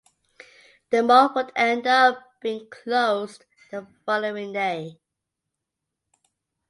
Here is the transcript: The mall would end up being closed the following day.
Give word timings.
The 0.89 1.03
mall 1.03 1.31
would 1.35 1.51
end 1.55 1.85
up 1.85 2.41
being 2.41 2.67
closed 2.71 3.45
the 3.69 3.85
following 4.03 4.51
day. 4.51 4.99